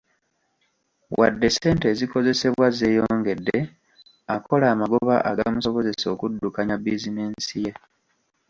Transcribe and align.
Wadde 1.17 1.47
ssente 1.53 1.85
ezikozesebwa 1.93 2.67
zeeyongedde, 2.77 3.57
akola 4.35 4.65
amagoba 4.73 5.15
agamusobozesa 5.31 6.05
okuddukanya 6.13 6.75
bizinensi 6.83 7.55
ye. 7.65 7.71